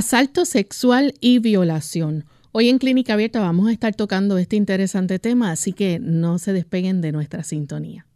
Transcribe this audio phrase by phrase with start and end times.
[0.00, 2.24] Asalto sexual y violación.
[2.52, 6.54] Hoy en Clínica Abierta vamos a estar tocando este interesante tema, así que no se
[6.54, 8.06] despeguen de nuestra sintonía.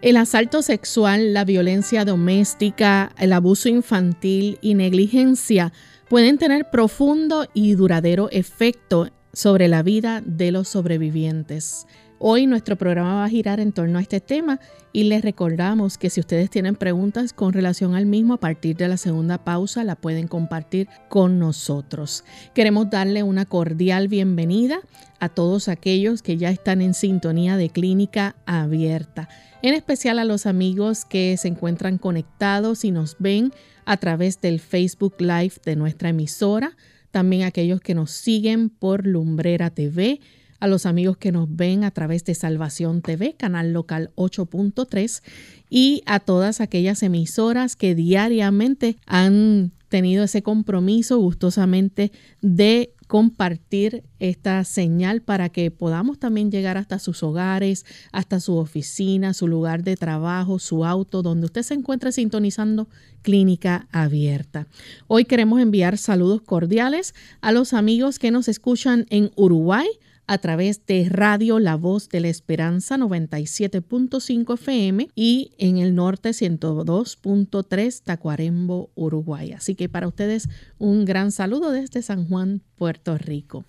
[0.00, 5.70] El asalto sexual, la violencia doméstica, el abuso infantil y negligencia
[6.08, 11.86] pueden tener profundo y duradero efecto sobre la vida de los sobrevivientes.
[12.18, 14.58] Hoy nuestro programa va a girar en torno a este tema
[14.90, 18.88] y les recordamos que si ustedes tienen preguntas con relación al mismo, a partir de
[18.88, 22.24] la segunda pausa la pueden compartir con nosotros.
[22.54, 24.80] Queremos darle una cordial bienvenida
[25.20, 29.28] a todos aquellos que ya están en sintonía de clínica abierta,
[29.60, 33.52] en especial a los amigos que se encuentran conectados y nos ven
[33.84, 36.78] a través del Facebook Live de nuestra emisora,
[37.10, 40.20] también aquellos que nos siguen por Lumbrera TV
[40.60, 45.22] a los amigos que nos ven a través de Salvación TV, canal local 8.3,
[45.68, 54.64] y a todas aquellas emisoras que diariamente han tenido ese compromiso gustosamente de compartir esta
[54.64, 59.96] señal para que podamos también llegar hasta sus hogares, hasta su oficina, su lugar de
[59.96, 62.88] trabajo, su auto, donde usted se encuentre sintonizando
[63.22, 64.66] Clínica Abierta.
[65.06, 69.86] Hoy queremos enviar saludos cordiales a los amigos que nos escuchan en Uruguay,
[70.26, 76.30] a través de Radio La Voz de la Esperanza 97.5 FM y en el norte
[76.30, 79.52] 102.3 Tacuarembo, Uruguay.
[79.52, 80.48] Así que para ustedes
[80.78, 83.64] un gran saludo desde San Juan, Puerto Rico.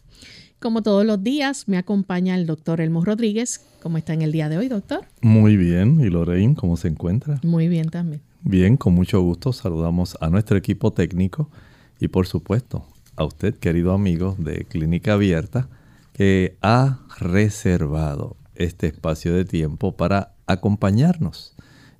[0.59, 3.61] Como todos los días, me acompaña el doctor Elmo Rodríguez.
[3.83, 5.05] ¿Cómo está en el día de hoy, doctor?
[5.21, 5.99] Muy bien.
[5.99, 7.39] ¿Y Lorraine, cómo se encuentra?
[7.43, 8.21] Muy bien también.
[8.41, 11.49] Bien, con mucho gusto saludamos a nuestro equipo técnico
[11.99, 12.85] y por supuesto
[13.15, 15.69] a usted, querido amigo de Clínica Abierta
[16.17, 21.53] que ha reservado este espacio de tiempo para acompañarnos.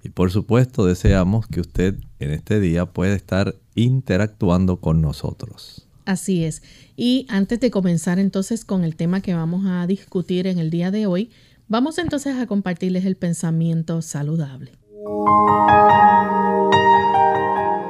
[0.04, 5.88] Y por supuesto deseamos que usted en este día pueda estar interactuando con nosotros.
[6.06, 6.64] Así es.
[6.96, 10.90] Y antes de comenzar entonces con el tema que vamos a discutir en el día
[10.90, 11.30] de hoy,
[11.68, 14.72] vamos entonces a compartirles el pensamiento saludable.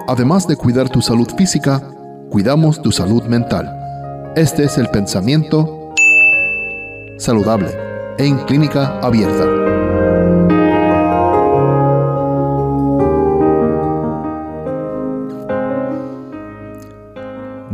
[0.09, 1.89] Además de cuidar tu salud física,
[2.29, 4.33] cuidamos tu salud mental.
[4.35, 5.86] Este es el pensamiento
[7.17, 7.71] saludable
[8.17, 9.45] en clínica abierta.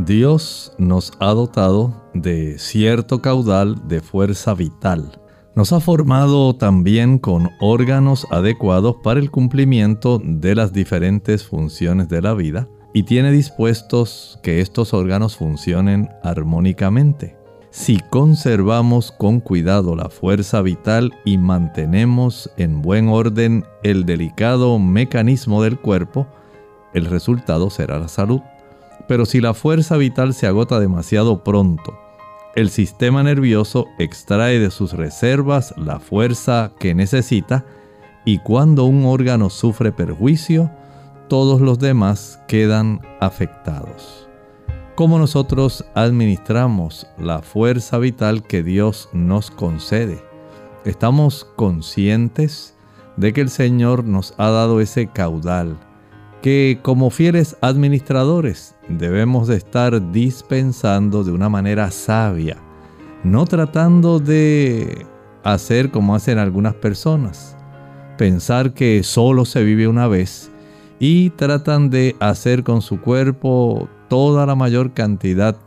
[0.06, 5.20] Dios nos ha dotado de cierto caudal de fuerza vital.
[5.56, 12.22] Nos ha formado también con órganos adecuados para el cumplimiento de las diferentes funciones de
[12.22, 17.43] la vida y tiene dispuestos que estos órganos funcionen armónicamente
[17.74, 25.64] si conservamos con cuidado la fuerza vital y mantenemos en buen orden el delicado mecanismo
[25.64, 26.28] del cuerpo,
[26.94, 28.42] el resultado será la salud.
[29.08, 31.98] Pero si la fuerza vital se agota demasiado pronto,
[32.56, 37.66] el sistema nervioso extrae de sus reservas la fuerza que necesita
[38.24, 40.70] y cuando un órgano sufre perjuicio,
[41.28, 44.23] todos los demás quedan afectados
[44.96, 50.24] cómo nosotros administramos la fuerza vital que Dios nos concede.
[50.86, 52.76] Estamos conscientes
[53.18, 55.78] de que el Señor nos ha dado ese caudal,
[56.42, 62.58] que como fieles administradores debemos de estar dispensando de una manera sabia,
[63.24, 65.08] no tratando de
[65.44, 67.58] hacer como hacen algunas personas,
[68.18, 70.52] pensar que solo se vive una vez
[71.06, 75.58] y tratan de hacer con su cuerpo toda la mayor cantidad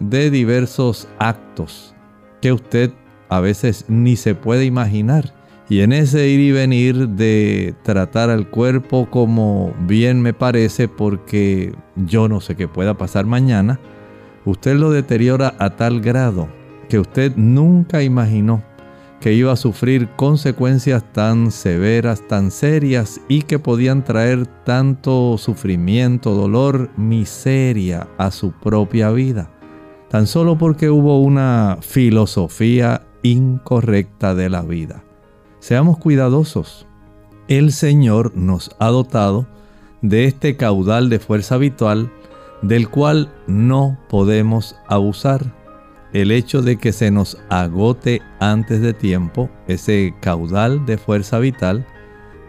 [0.00, 1.94] de diversos actos
[2.42, 2.92] que usted
[3.30, 5.32] a veces ni se puede imaginar.
[5.70, 11.74] Y en ese ir y venir de tratar al cuerpo como bien me parece porque
[11.96, 13.80] yo no sé qué pueda pasar mañana,
[14.44, 16.48] usted lo deteriora a tal grado
[16.90, 18.62] que usted nunca imaginó
[19.22, 26.34] que iba a sufrir consecuencias tan severas, tan serias y que podían traer tanto sufrimiento,
[26.34, 29.48] dolor, miseria a su propia vida.
[30.10, 35.04] Tan solo porque hubo una filosofía incorrecta de la vida.
[35.60, 36.88] Seamos cuidadosos.
[37.46, 39.46] El Señor nos ha dotado
[40.00, 42.10] de este caudal de fuerza vital
[42.60, 45.61] del cual no podemos abusar.
[46.12, 51.86] El hecho de que se nos agote antes de tiempo ese caudal de fuerza vital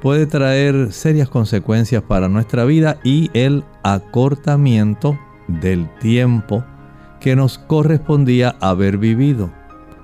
[0.01, 5.18] puede traer serias consecuencias para nuestra vida y el acortamiento
[5.48, 6.65] del tiempo
[7.21, 9.50] que nos correspondía haber vivido.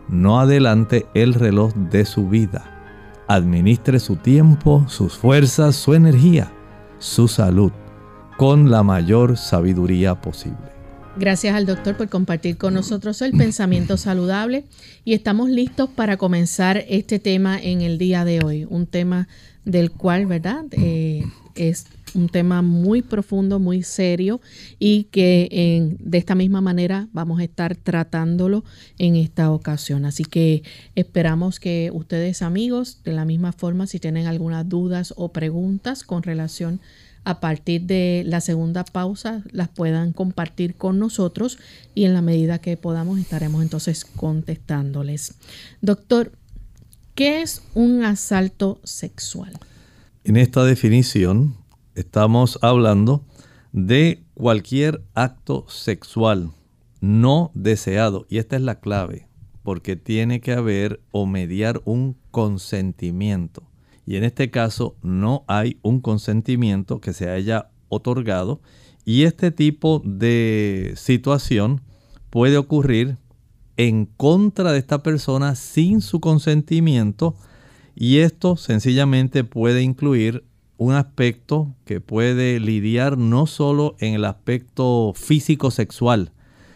[0.08, 2.64] No adelante el reloj de su vida.
[3.28, 6.50] Administre su tiempo, sus fuerzas, su energía,
[6.98, 7.74] su salud
[8.38, 10.79] con la mayor sabiduría posible.
[11.19, 14.63] Gracias al doctor por compartir con nosotros el pensamiento saludable
[15.04, 19.27] y estamos listos para comenzar este tema en el día de hoy, un tema
[19.66, 20.63] del cual, ¿verdad?
[20.71, 21.25] Eh,
[21.56, 24.39] es un tema muy profundo, muy serio
[24.80, 28.63] y que de esta misma manera vamos a estar tratándolo
[28.98, 30.06] en esta ocasión.
[30.06, 30.63] Así que
[30.95, 36.24] esperamos que ustedes amigos, de la misma forma, si tienen algunas dudas o preguntas con
[36.24, 36.80] relación
[37.24, 41.60] a partir de la segunda pausa, las puedan compartir con nosotros
[41.95, 45.36] y en la medida que podamos estaremos entonces contestándoles.
[45.81, 46.31] Doctor,
[47.16, 49.54] ¿qué es un asalto sexual?
[50.24, 51.56] En esta definición
[51.95, 53.25] estamos hablando
[53.72, 56.51] de cualquier acto sexual
[57.01, 58.25] no deseado.
[58.30, 59.27] Y esta es la clave,
[59.63, 63.69] porque tiene que haber o mediar un consentimiento.
[64.10, 68.60] Y en este caso no hay un consentimiento que se haya otorgado.
[69.06, 71.82] Y este tipo de situación
[72.32, 73.18] puede ocurrir
[73.78, 77.36] en contra de esta persona sin su consentimiento
[77.94, 80.44] y esto sencillamente puede incluir
[80.78, 86.32] un aspecto que puede lidiar no solo en el aspecto físico sexual,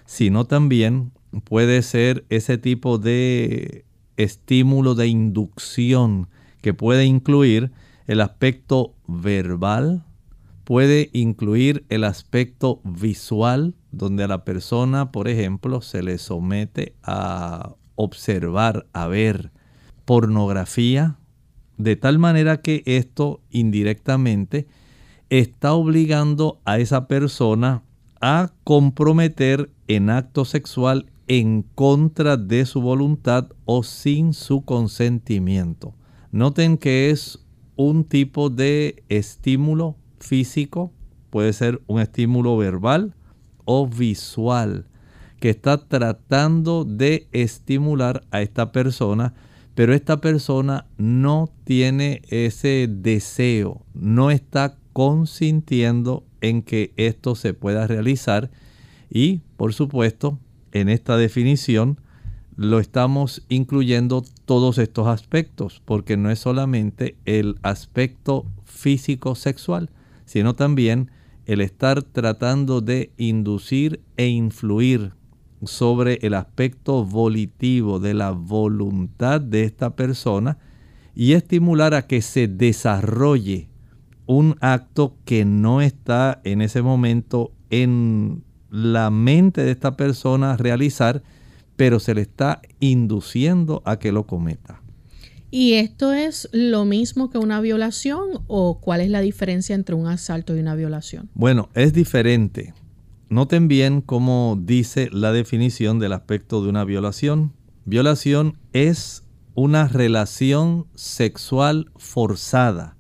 [0.06, 1.12] sino también
[1.46, 3.86] puede ser ese tipo de
[4.18, 6.28] estímulo de inducción
[6.64, 7.74] que puede incluir
[8.08, 10.06] el aspecto verbal,
[10.64, 17.76] puede incluir el aspecto visual, donde a la persona, por ejemplo, se le somete a
[17.96, 19.52] observar, a ver
[20.06, 21.18] pornografía,
[21.78, 24.66] de tal manera que esto indirectamente
[25.30, 27.84] está obligando a esa persona
[28.22, 35.94] a comprometer en acto sexual en contra de su voluntad o sin su consentimiento.
[36.34, 37.40] Noten que es
[37.78, 40.92] un tipo de estímulo físico,
[41.30, 43.16] puede ser un estímulo verbal
[43.64, 44.86] o visual,
[45.40, 49.34] que está tratando de estimular a esta persona
[49.76, 57.88] pero esta persona no tiene ese deseo, no está consintiendo en que esto se pueda
[57.88, 58.52] realizar.
[59.10, 60.40] Y por supuesto
[60.72, 62.00] en esta definición
[62.56, 69.90] lo estamos incluyendo todos estos aspectos porque no es solamente el aspecto físico sexual
[70.26, 71.12] sino también
[71.46, 75.14] el estar tratando de inducir e influir
[75.64, 80.58] sobre el aspecto volitivo de la voluntad de esta persona
[81.16, 83.70] y estimular a que se desarrolle
[84.26, 91.22] un acto que no está en ese momento en la mente de esta persona realizar,
[91.76, 94.82] pero se le está induciendo a que lo cometa.
[95.52, 100.08] ¿Y esto es lo mismo que una violación o cuál es la diferencia entre un
[100.08, 101.30] asalto y una violación?
[101.36, 102.74] Bueno, es diferente.
[103.30, 107.54] Noten bien cómo dice la definición del aspecto de una violación.
[107.86, 112.98] Violación es una relación sexual forzada,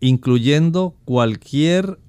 [0.00, 2.00] incluyendo cualquier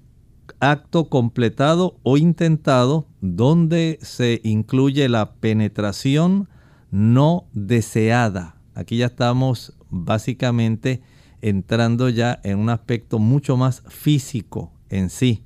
[0.71, 6.49] acto completado o intentado donde se incluye la penetración
[6.91, 8.57] no deseada.
[8.75, 11.01] Aquí ya estamos básicamente
[11.41, 15.43] entrando ya en un aspecto mucho más físico en sí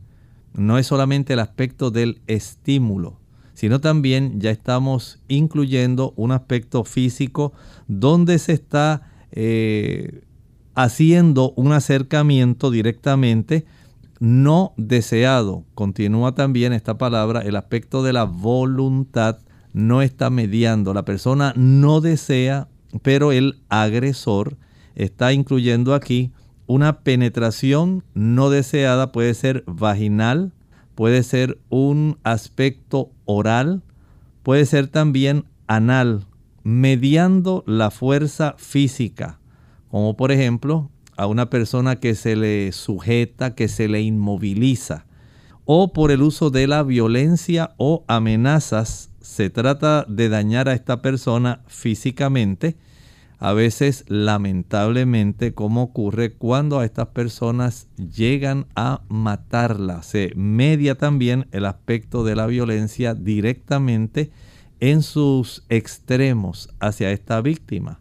[0.57, 3.19] no es solamente el aspecto del estímulo,
[3.53, 7.53] sino también ya estamos incluyendo un aspecto físico
[7.87, 10.23] donde se está eh,
[10.73, 13.65] haciendo un acercamiento directamente
[14.19, 15.65] no deseado.
[15.73, 19.39] Continúa también esta palabra, el aspecto de la voluntad
[19.73, 20.93] no está mediando.
[20.93, 22.67] La persona no desea,
[23.01, 24.57] pero el agresor
[24.95, 26.31] está incluyendo aquí
[26.65, 30.51] una penetración no deseada puede ser vaginal,
[30.95, 33.83] puede ser un aspecto oral,
[34.43, 36.25] puede ser también anal,
[36.63, 39.39] mediando la fuerza física,
[39.89, 45.05] como por ejemplo a una persona que se le sujeta, que se le inmoviliza,
[45.65, 51.01] o por el uso de la violencia o amenazas se trata de dañar a esta
[51.01, 52.77] persona físicamente,
[53.39, 60.01] a veces lamentablemente como ocurre cuando a estas personas llegan a matarla.
[60.03, 64.31] Se media también el aspecto de la violencia directamente
[64.79, 67.99] en sus extremos hacia esta víctima.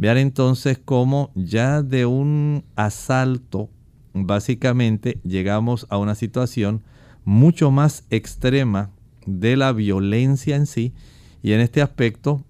[0.00, 3.68] Vean entonces cómo ya de un asalto
[4.14, 6.82] básicamente llegamos a una situación
[7.26, 8.92] mucho más extrema
[9.26, 10.94] de la violencia en sí.
[11.42, 12.46] Y en este aspecto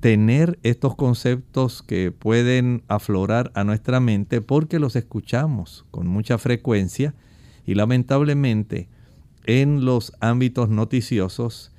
[0.00, 7.14] tener estos conceptos que pueden aflorar a nuestra mente porque los escuchamos con mucha frecuencia
[7.66, 8.88] y lamentablemente
[9.44, 11.72] en los ámbitos noticiosos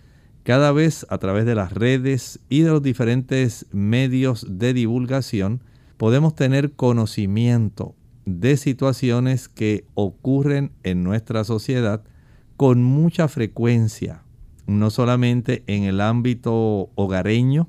[0.48, 5.62] cada vez a través de las redes y de los diferentes medios de divulgación
[5.98, 12.02] podemos tener conocimiento de situaciones que ocurren en nuestra sociedad
[12.56, 14.24] con mucha frecuencia,
[14.68, 17.68] no solamente en el ámbito hogareño,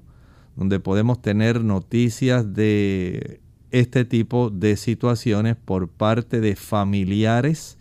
[0.55, 3.41] donde podemos tener noticias de
[3.73, 7.77] este tipo de situaciones por parte de familiares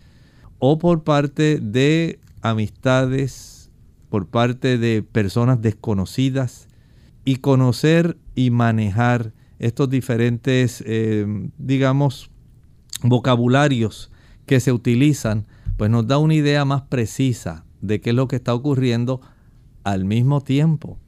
[0.58, 3.57] o por parte de amistades,
[4.08, 6.68] por parte de personas desconocidas
[7.24, 11.26] y conocer y manejar estos diferentes, eh,
[11.58, 12.30] digamos,
[13.02, 14.10] vocabularios
[14.46, 15.46] que se utilizan,
[15.76, 19.20] pues nos da una idea más precisa de qué es lo que está ocurriendo
[19.84, 20.98] al mismo tiempo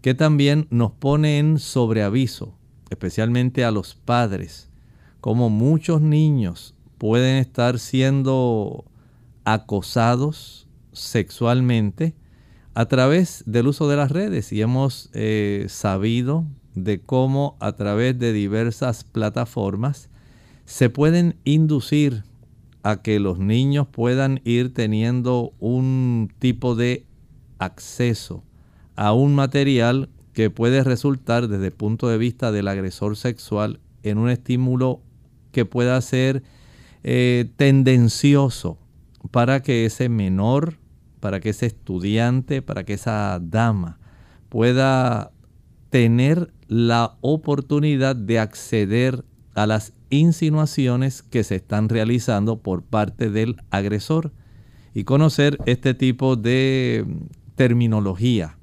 [0.00, 2.54] que también nos pone en sobreaviso,
[2.90, 4.70] especialmente a los padres,
[5.20, 8.84] como muchos niños pueden estar siendo
[9.44, 12.14] acosados sexualmente
[12.74, 18.18] a través del uso de las redes y hemos eh, sabido de cómo a través
[18.18, 20.08] de diversas plataformas
[20.64, 22.22] se pueden inducir
[22.82, 27.06] a que los niños puedan ir teniendo un tipo de
[27.58, 28.44] acceso
[28.96, 34.18] a un material que puede resultar desde el punto de vista del agresor sexual en
[34.18, 35.00] un estímulo
[35.52, 36.42] que pueda ser
[37.02, 38.78] eh, tendencioso
[39.30, 40.76] para que ese menor,
[41.20, 43.98] para que ese estudiante, para que esa dama
[44.48, 45.30] pueda
[45.90, 49.24] tener la oportunidad de acceder
[49.54, 54.32] a las insinuaciones que se están realizando por parte del agresor
[54.94, 57.06] y conocer este tipo de
[57.54, 58.56] terminología.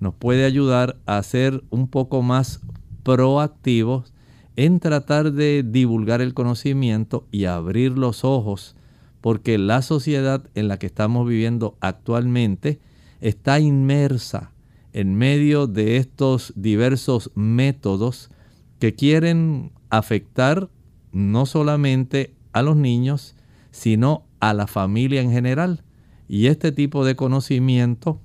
[0.00, 2.60] Nos puede ayudar a ser un poco más
[3.02, 4.12] proactivos
[4.56, 8.76] en tratar de divulgar el conocimiento y abrir los ojos,
[9.22, 12.80] porque la sociedad en la que estamos viviendo actualmente
[13.22, 14.50] está inmersa
[14.92, 18.30] en medio de estos diversos métodos
[18.78, 20.68] que quieren afectar
[21.12, 23.36] no solamente a los niños,
[23.70, 25.84] sino a la familia en general.
[26.28, 28.20] Y este tipo de conocimiento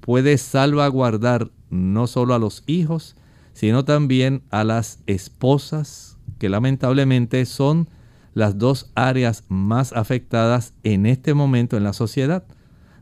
[0.00, 3.16] puede salvaguardar no solo a los hijos,
[3.54, 7.88] sino también a las esposas, que lamentablemente son
[8.38, 12.44] las dos áreas más afectadas en este momento en la sociedad.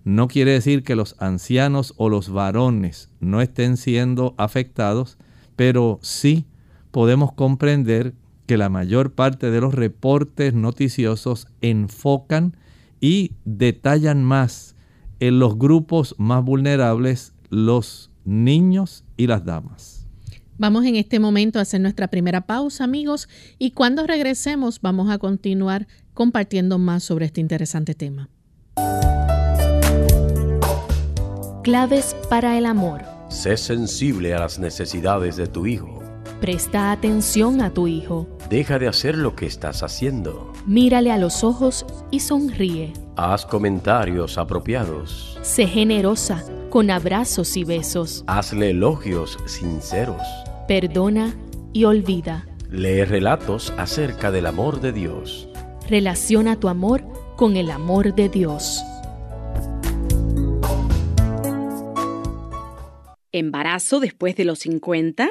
[0.03, 5.19] No quiere decir que los ancianos o los varones no estén siendo afectados,
[5.55, 6.47] pero sí
[6.91, 8.15] podemos comprender
[8.47, 12.57] que la mayor parte de los reportes noticiosos enfocan
[13.03, 14.75] y detallan más
[15.21, 19.96] en los grupos más vulnerables, los niños y las damas.
[20.59, 25.19] Vamos en este momento a hacer nuestra primera pausa, amigos, y cuando regresemos vamos a
[25.19, 28.31] continuar compartiendo más sobre este interesante tema.
[31.63, 33.03] Claves para el amor.
[33.29, 36.03] Sé sensible a las necesidades de tu hijo.
[36.41, 38.29] Presta atención a tu hijo.
[38.49, 40.53] Deja de hacer lo que estás haciendo.
[40.67, 42.93] Mírale a los ojos y sonríe.
[43.17, 45.39] Haz comentarios apropiados.
[45.43, 48.23] Sé generosa con abrazos y besos.
[48.27, 50.23] Hazle elogios sinceros.
[50.67, 51.33] Perdona
[51.73, 52.45] y olvida.
[52.73, 55.49] Lee relatos acerca del amor de Dios.
[55.89, 57.05] Relaciona tu amor
[57.37, 58.83] con el amor de Dios.
[63.31, 65.29] ¿Embarazo después de los 50?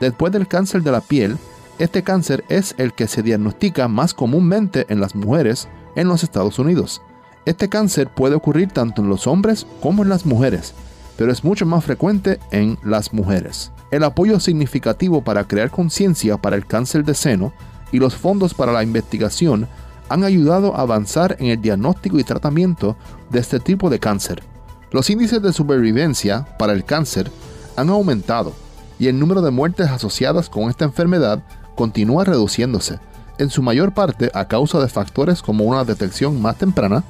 [0.00, 1.36] Después del cáncer de la piel,
[1.80, 6.58] este cáncer es el que se diagnostica más comúnmente en las mujeres en los Estados
[6.58, 7.00] Unidos.
[7.46, 10.74] Este cáncer puede ocurrir tanto en los hombres como en las mujeres,
[11.16, 13.72] pero es mucho más frecuente en las mujeres.
[13.90, 17.54] El apoyo significativo para crear conciencia para el cáncer de seno
[17.92, 19.66] y los fondos para la investigación
[20.10, 22.96] han ayudado a avanzar en el diagnóstico y tratamiento
[23.30, 24.42] de este tipo de cáncer.
[24.90, 27.30] Los índices de supervivencia para el cáncer
[27.76, 28.52] han aumentado
[28.98, 31.42] y el número de muertes asociadas con esta enfermedad
[31.80, 32.98] continúa reduciéndose,
[33.38, 37.04] en su mayor parte a causa de factores como una detección más temprana,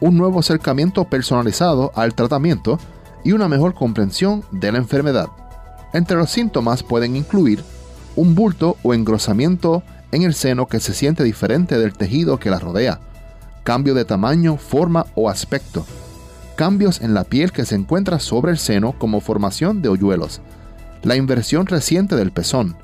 [0.00, 2.78] un nuevo acercamiento personalizado al tratamiento
[3.22, 5.28] y una mejor comprensión de la enfermedad.
[5.92, 7.62] Entre los síntomas pueden incluir
[8.16, 12.58] un bulto o engrosamiento en el seno que se siente diferente del tejido que la
[12.60, 13.00] rodea,
[13.62, 15.84] cambio de tamaño, forma o aspecto,
[16.56, 20.40] cambios en la piel que se encuentra sobre el seno como formación de hoyuelos,
[21.02, 22.74] la inversión reciente del pezón,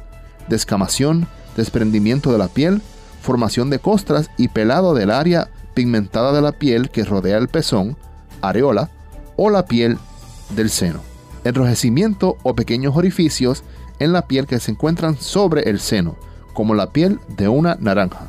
[0.49, 1.27] descamación,
[1.57, 2.83] desprendimiento de la piel,
[3.21, 7.97] formación de costras y pelado del área pigmentada de la piel que rodea el pezón,
[8.43, 8.91] areola
[9.37, 9.99] o la piel
[10.55, 11.01] del seno.
[11.45, 13.65] Enrojecimiento o pequeños orificios
[13.99, 16.17] en la piel que se encuentran sobre el seno,
[16.53, 18.29] como la piel de una naranja.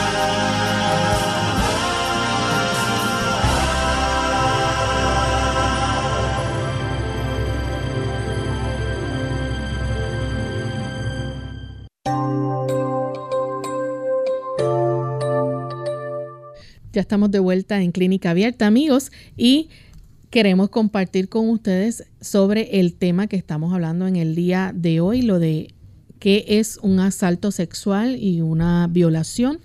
[16.93, 19.69] Ya estamos de vuelta en Clínica Abierta, amigos, y
[20.29, 25.21] queremos compartir con ustedes sobre el tema que estamos hablando en el día de hoy,
[25.21, 25.73] lo de
[26.19, 29.61] qué es un asalto sexual y una violación,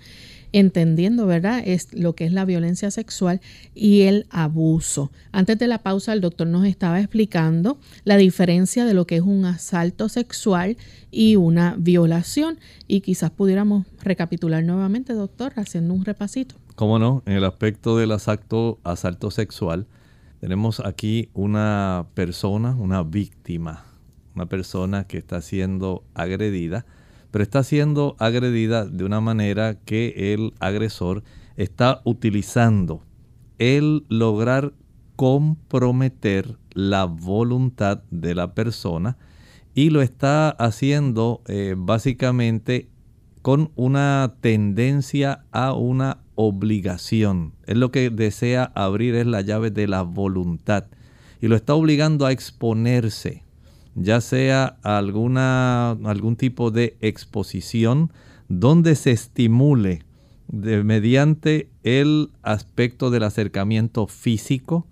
[0.53, 3.41] entendiendo, ¿verdad?, es lo que es la violencia sexual
[3.75, 5.11] y el abuso.
[5.33, 9.21] Antes de la pausa, el doctor nos estaba explicando la diferencia de lo que es
[9.21, 10.77] un asalto sexual
[11.11, 12.57] y una violación.
[12.87, 18.11] Y quizás pudiéramos recapitular nuevamente, doctor, haciendo un repasito cómo no, en el aspecto del
[18.11, 19.87] asalto, asalto sexual,
[20.39, 23.83] tenemos aquí una persona, una víctima,
[24.35, 26.85] una persona que está siendo agredida,
[27.31, 31.23] pero está siendo agredida de una manera que el agresor
[31.55, 33.01] está utilizando
[33.57, 34.71] el lograr
[35.15, 39.17] comprometer la voluntad de la persona
[39.73, 42.87] y lo está haciendo eh, básicamente
[43.47, 47.53] con una tendencia a una obligación.
[47.65, 50.87] Es lo que desea abrir, es la llave de la voluntad.
[51.39, 53.45] Y lo está obligando a exponerse,
[53.95, 58.11] ya sea alguna, algún tipo de exposición
[58.49, 60.03] donde se estimule
[60.51, 64.87] mediante el aspecto del acercamiento físico,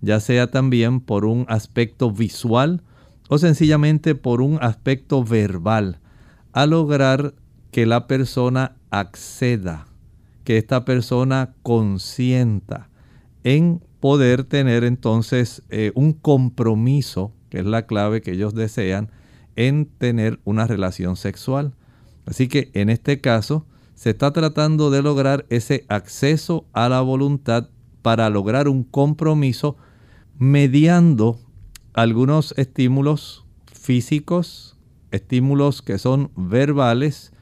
[0.00, 2.82] ya sea también por un aspecto visual
[3.28, 6.00] o sencillamente por un aspecto verbal,
[6.52, 7.34] a lograr
[7.70, 9.86] que la persona acceda
[10.44, 12.88] que esta persona consienta
[13.44, 19.10] en poder tener entonces eh, un compromiso, que es la clave que ellos desean,
[19.56, 21.74] en tener una relación sexual.
[22.26, 27.68] Así que en este caso se está tratando de lograr ese acceso a la voluntad
[28.02, 29.76] para lograr un compromiso
[30.38, 31.38] mediando
[31.92, 34.78] algunos estímulos físicos,
[35.10, 37.32] estímulos que son verbales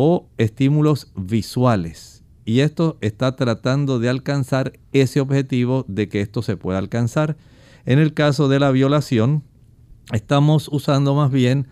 [0.00, 2.22] o estímulos visuales.
[2.44, 7.36] Y esto está tratando de alcanzar ese objetivo de que esto se pueda alcanzar.
[7.84, 9.42] En el caso de la violación,
[10.12, 11.66] estamos usando más bien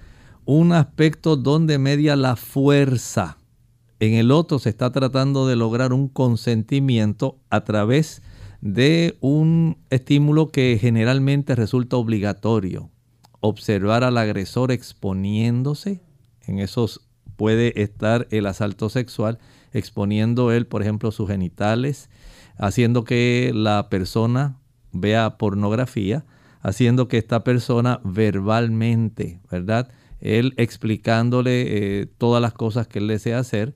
[0.45, 3.39] un aspecto donde media la fuerza.
[4.01, 8.23] En el otro se está tratando de lograr un consentimiento a través
[8.61, 12.91] de un estímulo que generalmente resulta obligatorio.
[13.39, 16.01] Observar al agresor exponiéndose,
[16.45, 17.06] en esos
[17.37, 19.39] puede estar el asalto sexual,
[19.73, 22.09] exponiendo él, por ejemplo, sus genitales,
[22.59, 24.59] haciendo que la persona
[24.93, 26.25] vea pornografía,
[26.63, 29.89] haciendo que esta persona verbalmente, ¿verdad?
[30.21, 33.75] Él explicándole eh, todas las cosas que él desea hacer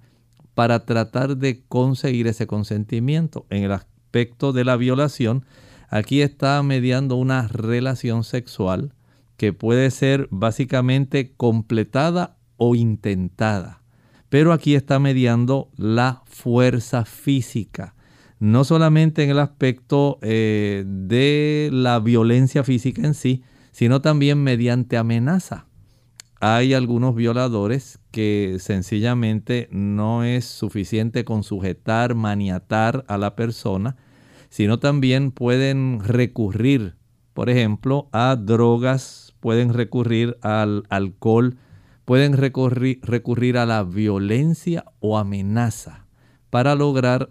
[0.54, 3.46] para tratar de conseguir ese consentimiento.
[3.50, 5.44] En el aspecto de la violación,
[5.88, 8.94] aquí está mediando una relación sexual
[9.36, 13.82] que puede ser básicamente completada o intentada.
[14.28, 17.96] Pero aquí está mediando la fuerza física
[18.40, 24.96] no solamente en el aspecto eh, de la violencia física en sí, sino también mediante
[24.96, 25.66] amenaza.
[26.40, 33.96] Hay algunos violadores que sencillamente no es suficiente con sujetar, maniatar a la persona,
[34.48, 36.96] sino también pueden recurrir,
[37.34, 41.58] por ejemplo, a drogas, pueden recurrir al alcohol,
[42.10, 46.08] pueden recurrir, recurrir a la violencia o amenaza
[46.50, 47.30] para lograr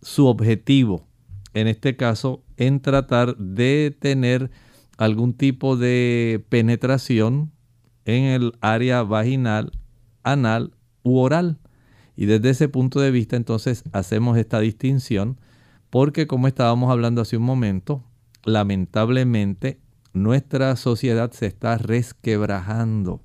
[0.00, 1.08] su objetivo,
[1.54, 4.52] en este caso, en tratar de tener
[4.96, 7.50] algún tipo de penetración
[8.04, 9.72] en el área vaginal,
[10.22, 11.58] anal u oral.
[12.14, 15.40] Y desde ese punto de vista entonces hacemos esta distinción
[15.90, 18.04] porque como estábamos hablando hace un momento,
[18.44, 19.80] lamentablemente
[20.12, 23.20] nuestra sociedad se está resquebrajando,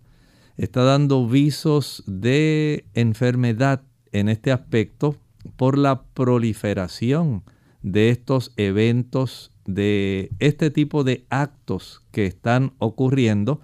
[0.58, 5.16] está dando visos de enfermedad en este aspecto
[5.56, 7.44] por la proliferación
[7.84, 13.62] de estos eventos, de este tipo de actos que están ocurriendo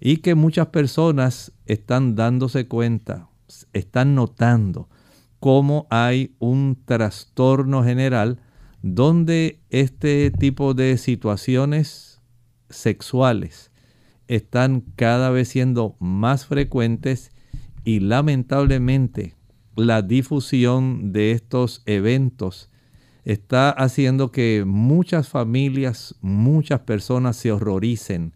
[0.00, 3.28] y que muchas personas están dándose cuenta,
[3.72, 4.88] están notando
[5.40, 8.38] cómo hay un trastorno general
[8.82, 12.20] donde este tipo de situaciones
[12.70, 13.70] sexuales
[14.28, 17.30] están cada vez siendo más frecuentes
[17.84, 19.34] y lamentablemente
[19.76, 22.70] la difusión de estos eventos
[23.24, 28.32] está haciendo que muchas familias, muchas personas se horroricen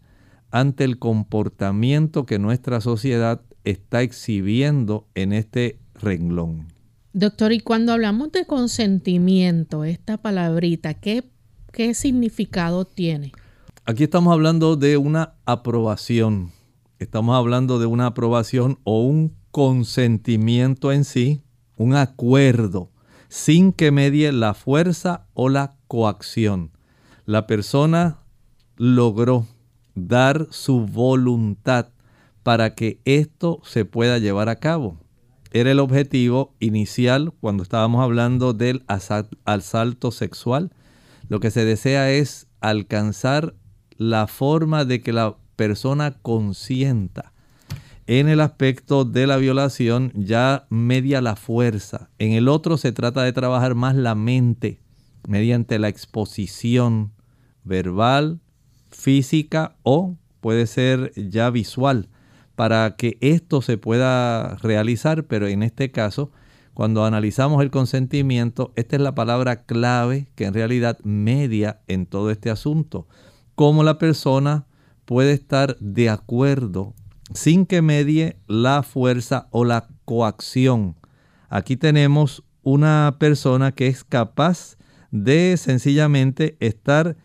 [0.51, 6.67] ante el comportamiento que nuestra sociedad está exhibiendo en este renglón.
[7.13, 11.23] Doctor, y cuando hablamos de consentimiento, esta palabrita, ¿qué,
[11.71, 13.31] qué significado tiene?
[13.83, 16.51] Aquí estamos hablando de una aprobación.
[16.99, 21.41] Estamos hablando de una aprobación o un consentimiento en sí,
[21.77, 22.91] un acuerdo,
[23.27, 26.69] sin que medie la fuerza o la coacción.
[27.25, 28.19] La persona
[28.77, 29.47] logró
[29.95, 31.87] dar su voluntad
[32.43, 34.99] para que esto se pueda llevar a cabo.
[35.49, 38.85] Era el objetivo inicial cuando estábamos hablando del
[39.43, 40.71] asalto sexual.
[41.29, 43.55] Lo que se desea es alcanzar
[44.01, 47.33] la forma de que la persona consienta
[48.07, 52.09] en el aspecto de la violación ya media la fuerza.
[52.17, 54.79] En el otro se trata de trabajar más la mente
[55.27, 57.11] mediante la exposición
[57.63, 58.39] verbal,
[58.89, 62.09] física o puede ser ya visual
[62.55, 66.31] para que esto se pueda realizar, pero en este caso,
[66.73, 72.31] cuando analizamos el consentimiento, esta es la palabra clave que en realidad media en todo
[72.31, 73.05] este asunto.
[73.55, 74.67] Cómo la persona
[75.05, 76.93] puede estar de acuerdo
[77.33, 80.95] sin que medie la fuerza o la coacción.
[81.49, 84.77] Aquí tenemos una persona que es capaz
[85.11, 87.17] de sencillamente estar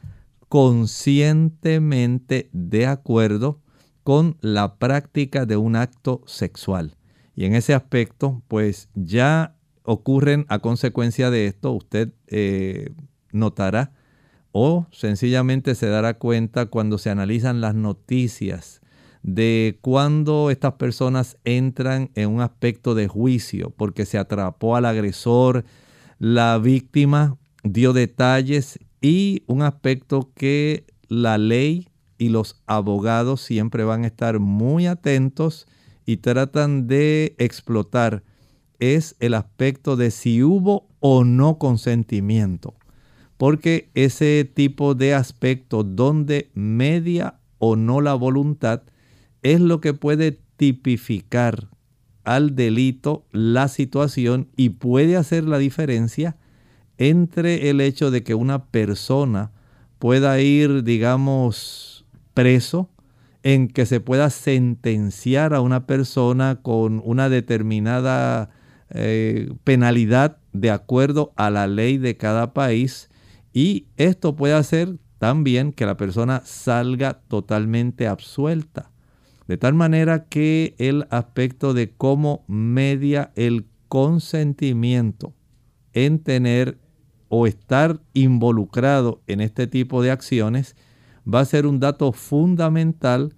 [0.48, 3.60] conscientemente de acuerdo
[4.02, 6.96] con la práctica de un acto sexual.
[7.34, 12.94] Y en ese aspecto, pues ya ocurren a consecuencia de esto, usted eh,
[13.32, 13.92] notará
[14.58, 18.80] o sencillamente se dará cuenta cuando se analizan las noticias
[19.22, 25.66] de cuando estas personas entran en un aspecto de juicio porque se atrapó al agresor,
[26.18, 34.04] la víctima dio detalles y un aspecto que la ley y los abogados siempre van
[34.04, 35.66] a estar muy atentos
[36.06, 38.22] y tratan de explotar
[38.78, 42.72] es el aspecto de si hubo o no consentimiento.
[43.37, 48.83] Porque ese tipo de aspecto donde media o no la voluntad
[49.42, 51.68] es lo que puede tipificar
[52.25, 56.37] al delito la situación y puede hacer la diferencia
[56.99, 59.53] entre el hecho de que una persona
[59.99, 62.90] pueda ir, digamos, preso,
[63.42, 68.51] en que se pueda sentenciar a una persona con una determinada
[68.90, 73.09] eh, penalidad de acuerdo a la ley de cada país
[73.56, 78.90] y esto puede hacer también que la persona salga totalmente absuelta.
[79.48, 85.32] De tal manera que el aspecto de cómo media el consentimiento
[85.94, 86.76] en tener
[87.30, 90.76] o estar involucrado en este tipo de acciones
[91.26, 93.36] va a ser un dato fundamental,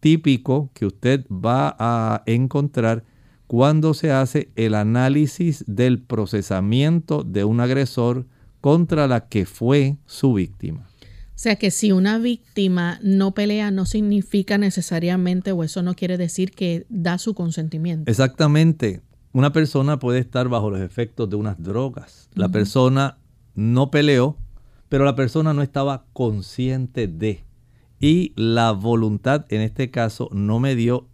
[0.00, 3.02] típico, que usted va a encontrar
[3.46, 8.26] cuando se hace el análisis del procesamiento de un agresor
[8.64, 10.88] contra la que fue su víctima.
[10.98, 16.16] O sea que si una víctima no pelea no significa necesariamente o eso no quiere
[16.16, 18.10] decir que da su consentimiento.
[18.10, 19.02] Exactamente.
[19.34, 22.30] Una persona puede estar bajo los efectos de unas drogas.
[22.32, 23.18] La persona
[23.54, 24.38] no peleó,
[24.88, 27.44] pero la persona no estaba consciente de.
[28.00, 31.06] Y la voluntad en este caso no me dio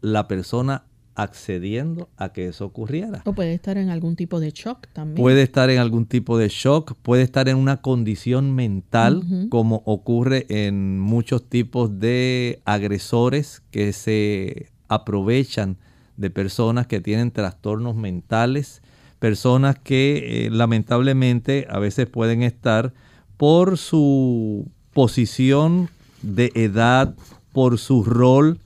[0.00, 3.22] la persona accediendo a que eso ocurriera.
[3.24, 5.16] O puede estar en algún tipo de shock también.
[5.16, 10.46] Puede estar en algún tipo de shock, puede estar en una condición mental, como ocurre
[10.48, 15.76] en muchos tipos de agresores que se aprovechan
[16.16, 18.82] de personas que tienen trastornos mentales,
[19.18, 22.92] personas que eh, lamentablemente a veces pueden estar
[23.36, 25.88] por su posición
[26.22, 27.14] de edad,
[27.52, 28.58] por su rol,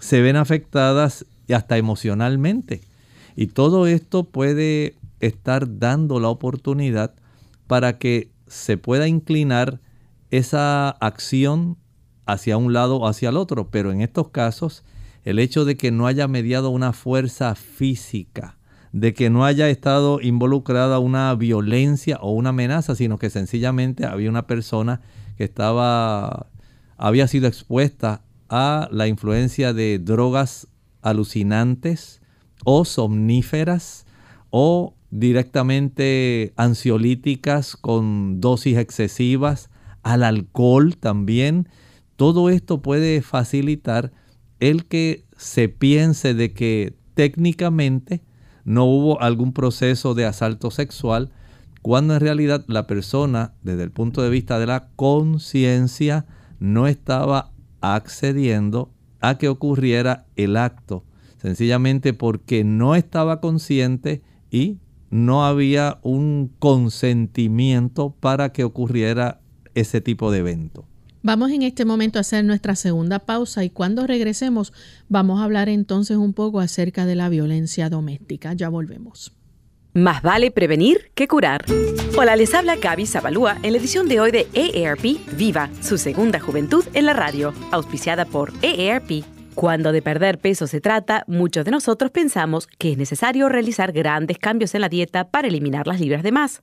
[0.00, 2.82] se ven afectadas y hasta emocionalmente.
[3.36, 7.14] Y todo esto puede estar dando la oportunidad
[7.66, 9.80] para que se pueda inclinar
[10.30, 11.76] esa acción
[12.26, 13.70] hacia un lado o hacia el otro.
[13.70, 14.84] Pero en estos casos,
[15.24, 18.58] el hecho de que no haya mediado una fuerza física,
[18.92, 24.30] de que no haya estado involucrada una violencia o una amenaza, sino que sencillamente había
[24.30, 25.02] una persona
[25.36, 26.46] que estaba,
[26.96, 30.68] había sido expuesta a la influencia de drogas
[31.06, 32.20] alucinantes
[32.64, 34.06] o somníferas
[34.50, 39.70] o directamente ansiolíticas con dosis excesivas,
[40.02, 41.68] al alcohol también.
[42.16, 44.12] Todo esto puede facilitar
[44.60, 48.22] el que se piense de que técnicamente
[48.64, 51.30] no hubo algún proceso de asalto sexual,
[51.82, 56.26] cuando en realidad la persona, desde el punto de vista de la conciencia,
[56.58, 58.90] no estaba accediendo
[59.28, 61.04] a que ocurriera el acto,
[61.40, 64.78] sencillamente porque no estaba consciente y
[65.10, 69.40] no había un consentimiento para que ocurriera
[69.74, 70.86] ese tipo de evento.
[71.22, 74.72] Vamos en este momento a hacer nuestra segunda pausa y cuando regresemos
[75.08, 78.52] vamos a hablar entonces un poco acerca de la violencia doméstica.
[78.52, 79.32] Ya volvemos.
[79.96, 81.64] Más vale prevenir que curar.
[82.18, 86.38] Hola, les habla Gaby Zabalúa en la edición de hoy de AARP Viva, su segunda
[86.38, 89.24] juventud en la radio, auspiciada por AARP.
[89.56, 94.36] Cuando de perder peso se trata, muchos de nosotros pensamos que es necesario realizar grandes
[94.36, 96.62] cambios en la dieta para eliminar las libras de más.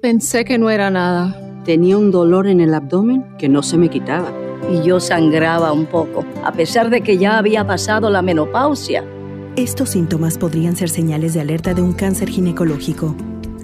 [0.00, 1.38] Pensé que no era nada.
[1.64, 4.41] Tenía un dolor en el abdomen que no se me quitaba.
[4.70, 9.04] Y yo sangraba un poco, a pesar de que ya había pasado la menopausia.
[9.56, 13.14] Estos síntomas podrían ser señales de alerta de un cáncer ginecológico.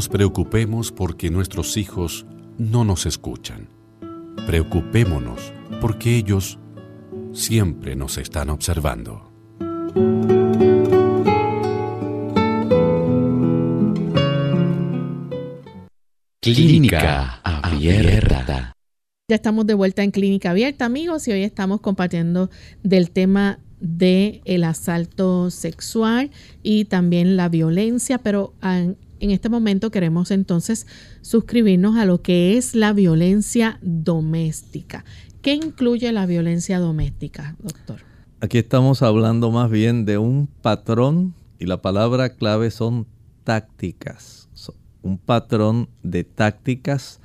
[0.00, 2.24] Nos preocupemos porque nuestros hijos
[2.56, 3.68] no nos escuchan.
[4.46, 6.58] Preocupémonos porque ellos
[7.34, 9.30] siempre nos están observando.
[16.40, 18.72] Clínica Abierta.
[19.28, 22.48] Ya estamos de vuelta en Clínica Abierta, amigos, y hoy estamos compartiendo
[22.82, 26.30] del tema de el asalto sexual
[26.62, 30.86] y también la violencia, pero en, en este momento queremos entonces
[31.20, 35.04] suscribirnos a lo que es la violencia doméstica.
[35.42, 38.00] ¿Qué incluye la violencia doméstica, doctor?
[38.40, 43.06] Aquí estamos hablando más bien de un patrón y la palabra clave son
[43.44, 44.48] tácticas.
[45.02, 47.20] Un patrón de tácticas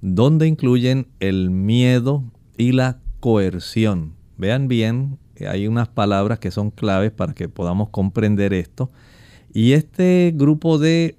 [0.00, 2.24] donde incluyen el miedo
[2.56, 4.14] y la coerción.
[4.36, 8.90] Vean bien, hay unas palabras que son claves para que podamos comprender esto.
[9.52, 11.16] Y este grupo de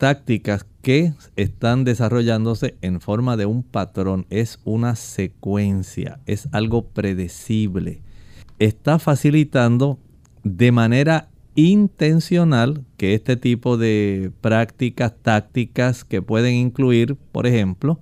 [0.00, 8.00] tácticas que están desarrollándose en forma de un patrón, es una secuencia, es algo predecible.
[8.58, 9.98] Está facilitando
[10.42, 18.00] de manera intencional que este tipo de prácticas, tácticas que pueden incluir, por ejemplo,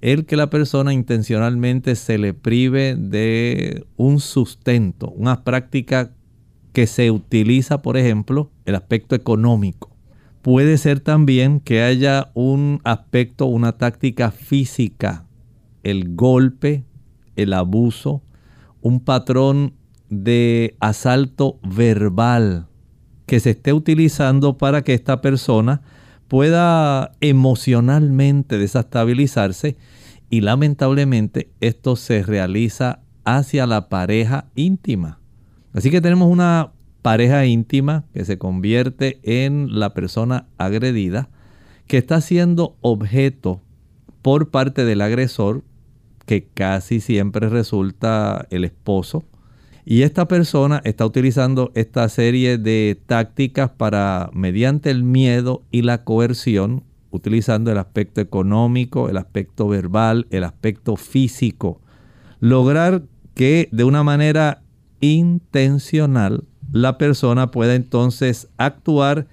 [0.00, 6.10] el que la persona intencionalmente se le prive de un sustento, una práctica
[6.72, 9.97] que se utiliza, por ejemplo, el aspecto económico
[10.48, 15.26] Puede ser también que haya un aspecto, una táctica física,
[15.82, 16.84] el golpe,
[17.36, 18.22] el abuso,
[18.80, 19.74] un patrón
[20.08, 22.66] de asalto verbal
[23.26, 25.82] que se esté utilizando para que esta persona
[26.28, 29.76] pueda emocionalmente desestabilizarse
[30.30, 35.20] y lamentablemente esto se realiza hacia la pareja íntima.
[35.74, 41.28] Así que tenemos una pareja íntima que se convierte en la persona agredida,
[41.86, 43.62] que está siendo objeto
[44.22, 45.62] por parte del agresor,
[46.26, 49.24] que casi siempre resulta el esposo.
[49.84, 56.04] Y esta persona está utilizando esta serie de tácticas para, mediante el miedo y la
[56.04, 61.80] coerción, utilizando el aspecto económico, el aspecto verbal, el aspecto físico,
[62.38, 64.62] lograr que de una manera
[65.00, 69.26] intencional la persona pueda entonces actuar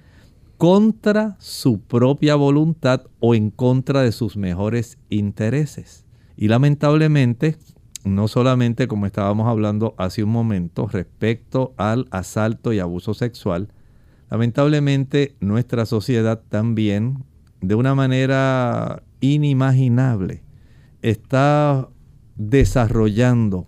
[0.56, 6.04] contra su propia voluntad o en contra de sus mejores intereses.
[6.36, 7.56] Y lamentablemente,
[8.04, 13.68] no solamente como estábamos hablando hace un momento respecto al asalto y abuso sexual,
[14.30, 17.24] lamentablemente nuestra sociedad también,
[17.60, 20.42] de una manera inimaginable,
[21.02, 21.88] está
[22.36, 23.66] desarrollando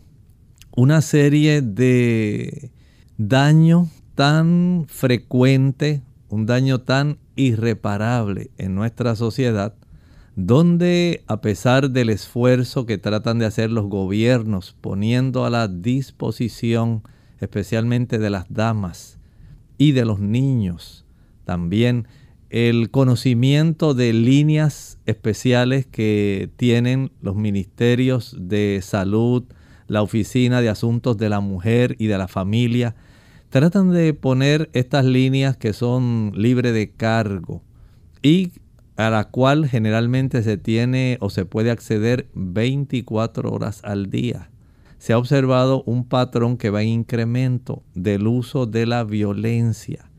[0.75, 2.71] una serie de
[3.19, 9.75] daño tan frecuente, un daño tan irreparable en nuestra sociedad,
[10.37, 17.03] donde a pesar del esfuerzo que tratan de hacer los gobiernos poniendo a la disposición
[17.41, 19.19] especialmente de las damas
[19.79, 21.05] y de los niños,
[21.45, 22.07] también
[22.51, 29.43] el conocimiento de líneas especiales que tienen los ministerios de salud,
[29.89, 32.95] la Oficina de Asuntos de la Mujer y de la Familia,
[33.51, 37.63] tratan de poner estas líneas que son libre de cargo
[38.23, 38.53] y
[38.97, 44.51] a la cual generalmente se tiene o se puede acceder 24 horas al día.
[44.99, 50.11] Se ha observado un patrón que va en incremento del uso de la violencia.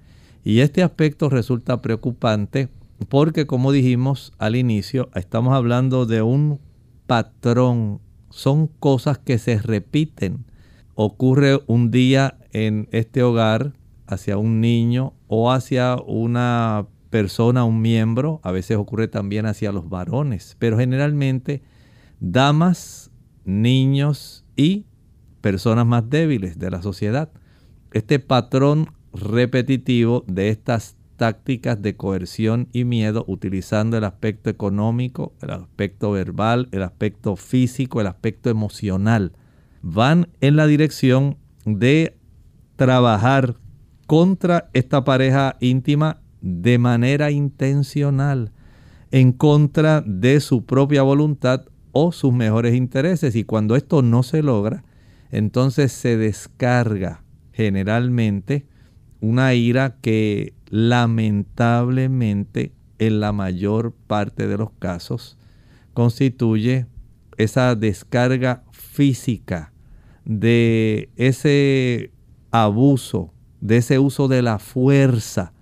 [0.46, 2.70] Y este aspecto resulta preocupante
[3.10, 6.60] porque, como dijimos al inicio, estamos hablando de un
[7.06, 8.00] patrón.
[8.30, 10.46] Son cosas que se repiten
[11.02, 13.74] ocurre un día en este hogar
[14.08, 19.90] hacia un niño o hacia una persona, un miembro, a veces ocurre también hacia los
[19.90, 21.62] varones, pero generalmente
[22.20, 23.12] damas,
[23.46, 24.86] niños y
[25.42, 27.32] personas más débiles de la sociedad.
[27.92, 35.52] Este patrón repetitivo de estas tácticas de coerción y miedo utilizando el aspecto económico, el
[35.52, 39.34] aspecto verbal, el aspecto físico, el aspecto emocional
[39.82, 42.16] van en la dirección de
[42.80, 43.56] trabajar
[44.08, 48.54] contra esta pareja íntima de manera intencional,
[49.12, 53.36] en contra de su propia voluntad o sus mejores intereses.
[53.36, 54.86] Y cuando esto no se logra,
[55.30, 57.22] entonces se descarga
[57.52, 58.66] generalmente
[59.20, 65.38] una ira que lamentablemente en la mayor parte de los casos
[65.94, 66.86] constituye
[67.36, 69.74] esa descarga física
[70.24, 72.14] de ese
[72.52, 75.54] abuso, de ese uso de la fuerza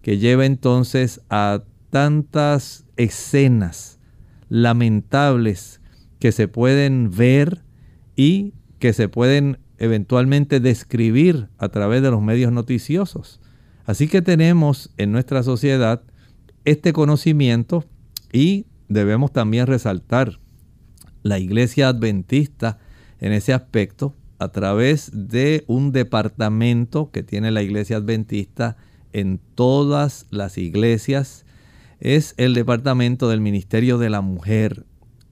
[0.00, 3.98] que lleva entonces a tantas escenas
[4.48, 5.80] lamentables
[6.18, 7.62] que se pueden ver
[8.16, 13.40] y que se pueden eventualmente describir a través de los medios noticiosos.
[13.84, 16.02] Así que tenemos en nuestra sociedad
[16.64, 17.84] este conocimiento
[18.32, 20.38] y debemos también resaltar
[21.22, 22.78] la iglesia adventista
[23.20, 28.76] en ese aspecto a través de un departamento que tiene la iglesia adventista
[29.12, 31.44] en todas las iglesias.
[32.00, 34.84] Es el departamento del Ministerio de la Mujer.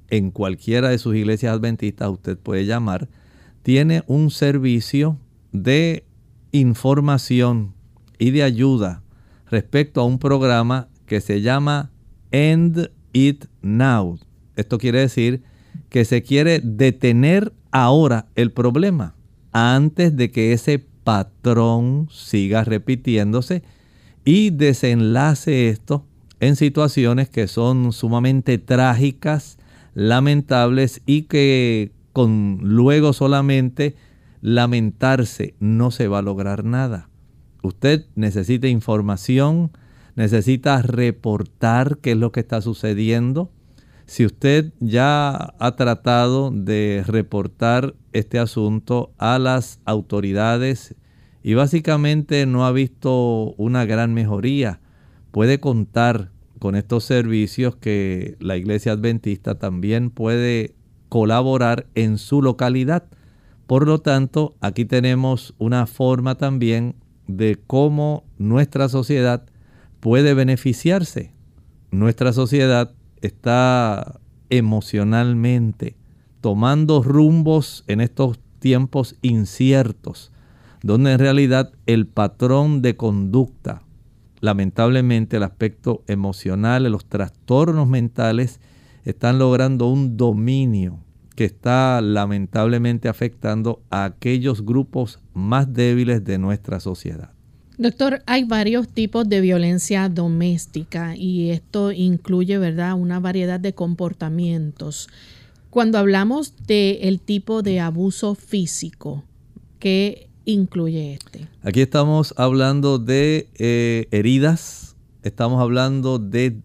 [0.08, 3.08] En cualquiera de sus iglesias adventistas usted puede llamar.
[3.62, 5.18] Tiene un servicio
[5.52, 6.04] de
[6.52, 7.74] información
[8.18, 9.02] y de ayuda
[9.50, 11.90] respecto a un programa que se llama
[12.30, 14.18] End It Now.
[14.56, 15.42] Esto quiere decir
[15.88, 19.14] que se quiere detener ahora el problema
[19.52, 23.62] antes de que ese patrón siga repitiéndose
[24.24, 26.04] y desenlace esto
[26.40, 29.58] en situaciones que son sumamente trágicas,
[29.94, 33.96] lamentables y que con luego solamente
[34.40, 37.08] lamentarse no se va a lograr nada.
[37.62, 39.70] Usted necesita información,
[40.16, 43.50] necesita reportar qué es lo que está sucediendo.
[44.10, 50.96] Si usted ya ha tratado de reportar este asunto a las autoridades
[51.44, 54.80] y básicamente no ha visto una gran mejoría,
[55.30, 60.74] puede contar con estos servicios que la iglesia adventista también puede
[61.08, 63.04] colaborar en su localidad.
[63.68, 66.96] Por lo tanto, aquí tenemos una forma también
[67.28, 69.46] de cómo nuestra sociedad
[70.00, 71.32] puede beneficiarse.
[71.92, 75.96] Nuestra sociedad está emocionalmente
[76.40, 80.32] tomando rumbos en estos tiempos inciertos,
[80.82, 83.82] donde en realidad el patrón de conducta,
[84.40, 88.60] lamentablemente el aspecto emocional, los trastornos mentales,
[89.04, 91.00] están logrando un dominio
[91.34, 97.32] que está lamentablemente afectando a aquellos grupos más débiles de nuestra sociedad.
[97.80, 105.08] Doctor, hay varios tipos de violencia doméstica y esto incluye, ¿verdad?, una variedad de comportamientos.
[105.70, 109.24] Cuando hablamos del tipo de abuso físico,
[109.78, 111.48] ¿qué incluye este?
[111.62, 116.60] Aquí estamos hablando de eh, heridas, estamos hablando de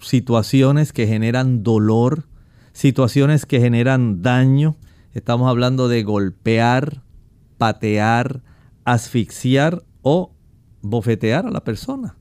[0.00, 2.28] situaciones que generan dolor,
[2.72, 4.76] situaciones que generan daño.
[5.12, 7.02] Estamos hablando de golpear,
[7.58, 8.44] patear,
[8.84, 10.30] asfixiar o
[10.82, 12.16] bofetear a la persona.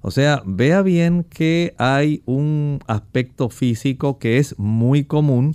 [0.00, 5.54] O sea, vea bien que hay un aspecto físico que es muy común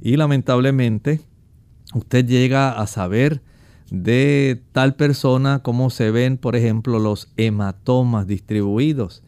[0.00, 1.20] y lamentablemente
[1.92, 3.42] usted llega a saber
[3.90, 9.24] de tal persona cómo se ven, por ejemplo, los hematomas distribuidos.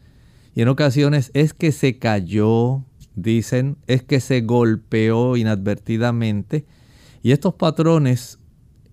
[0.55, 2.83] Y en ocasiones es que se cayó,
[3.15, 6.65] dicen, es que se golpeó inadvertidamente.
[7.21, 8.39] Y estos patrones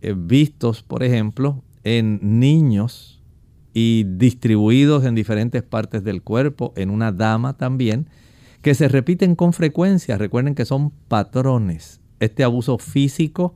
[0.03, 3.20] eh, vistos, por ejemplo, en niños
[3.73, 8.09] y distribuidos en diferentes partes del cuerpo, en una dama también,
[8.63, 10.19] que se repiten con frecuencia.
[10.19, 12.01] Recuerden que son patrones.
[12.19, 13.55] Este abuso físico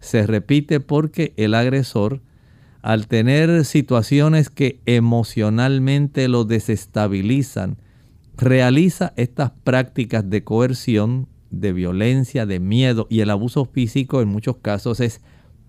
[0.00, 2.20] se repite porque el agresor,
[2.82, 7.78] al tener situaciones que emocionalmente lo desestabilizan,
[8.36, 14.56] realiza estas prácticas de coerción, de violencia, de miedo y el abuso físico en muchos
[14.56, 15.20] casos es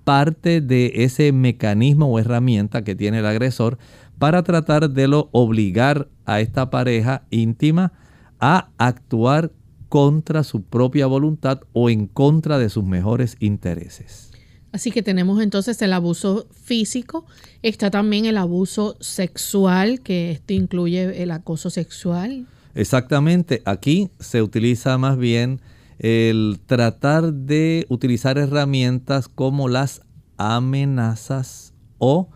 [0.06, 3.78] parte de ese mecanismo o herramienta que tiene el agresor
[4.18, 7.92] para tratar de lo obligar a esta pareja íntima
[8.40, 9.52] a actuar
[9.90, 14.32] contra su propia voluntad o en contra de sus mejores intereses.
[14.72, 17.26] Así que tenemos entonces el abuso físico,
[17.62, 22.46] está también el abuso sexual, que esto incluye el acoso sexual.
[22.74, 25.62] Exactamente, aquí se utiliza más bien
[26.00, 30.02] el tratar de utilizar herramientas como las
[30.38, 32.30] amenazas o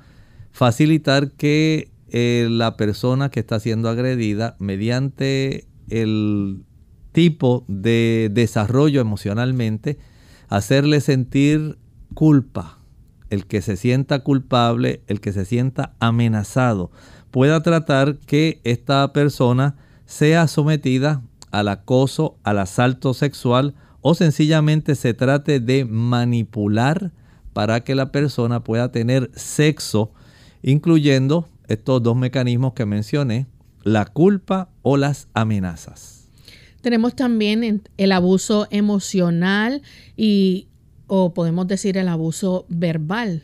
[0.52, 6.64] facilitar que eh, la persona que está siendo agredida mediante el
[7.12, 9.98] tipo de desarrollo emocionalmente,
[10.48, 11.78] hacerle sentir
[12.14, 12.80] culpa,
[13.30, 16.92] el que se sienta culpable, el que se sienta amenazado,
[17.32, 21.22] pueda tratar que esta persona sea sometida
[21.52, 27.12] al acoso, al asalto sexual o sencillamente se trate de manipular
[27.54, 30.12] para que la persona pueda tener sexo,
[30.62, 33.48] incluyendo estos dos mecanismos que mencioné,
[33.84, 36.30] la culpa o las amenazas.
[36.82, 39.82] Tenemos también el abuso emocional
[40.16, 40.68] y,
[41.08, 43.44] o podemos decir, el abuso verbal.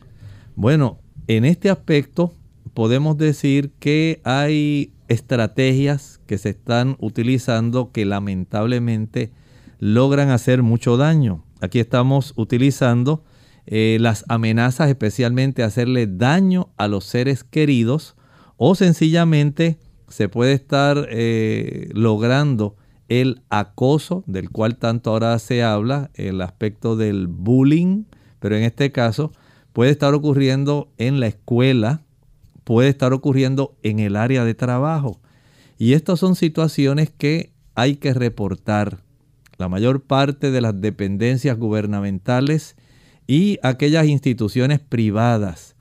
[0.55, 2.33] Bueno, en este aspecto
[2.75, 9.31] podemos decir que hay estrategias que se están utilizando que lamentablemente
[9.79, 11.43] logran hacer mucho daño.
[11.61, 13.23] Aquí estamos utilizando
[13.65, 18.15] eh, las amenazas, especialmente hacerle daño a los seres queridos
[18.57, 22.75] o sencillamente se puede estar eh, logrando
[23.07, 28.03] el acoso del cual tanto ahora se habla, el aspecto del bullying,
[28.39, 29.31] pero en este caso
[29.73, 32.04] puede estar ocurriendo en la escuela,
[32.65, 35.21] puede estar ocurriendo en el área de trabajo.
[35.77, 39.03] Y estas son situaciones que hay que reportar.
[39.57, 42.75] La mayor parte de las dependencias gubernamentales
[43.27, 45.75] y aquellas instituciones privadas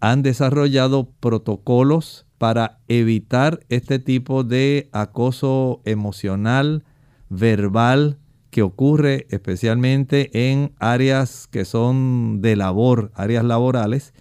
[0.00, 6.82] han desarrollado protocolos para evitar este tipo de acoso emocional,
[7.28, 8.18] verbal,
[8.50, 14.12] que ocurre especialmente en áreas que son de labor, áreas laborales,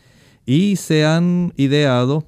[0.52, 2.28] y se han ideado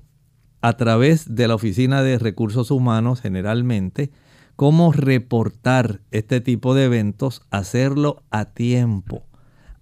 [0.61, 4.11] a través de la Oficina de Recursos Humanos generalmente
[4.55, 9.25] cómo reportar este tipo de eventos, hacerlo a tiempo,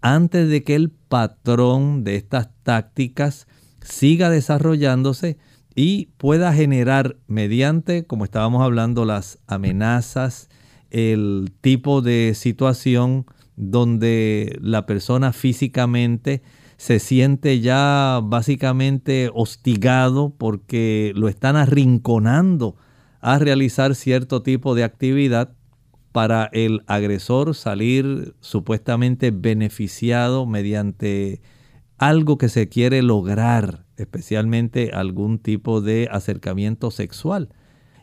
[0.01, 3.45] antes de que el patrón de estas tácticas
[3.83, 5.37] siga desarrollándose
[5.75, 10.49] y pueda generar mediante, como estábamos hablando, las amenazas,
[10.89, 16.41] el tipo de situación donde la persona físicamente
[16.82, 22.75] se siente ya básicamente hostigado porque lo están arrinconando
[23.19, 25.53] a realizar cierto tipo de actividad
[26.11, 31.43] para el agresor salir supuestamente beneficiado mediante
[31.99, 37.49] algo que se quiere lograr, especialmente algún tipo de acercamiento sexual.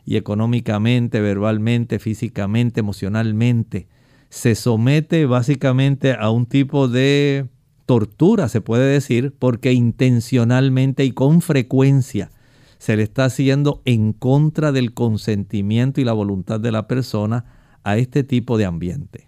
[0.05, 3.89] Y económicamente, verbalmente, físicamente, emocionalmente,
[4.29, 7.49] se somete básicamente a un tipo de
[7.89, 12.29] tortura, se puede decir, porque intencionalmente y con frecuencia
[12.77, 17.45] se le está haciendo en contra del consentimiento y la voluntad de la persona
[17.83, 19.27] a este tipo de ambiente.